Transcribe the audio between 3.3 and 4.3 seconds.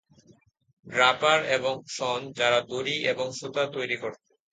সুতা তৈরি করত।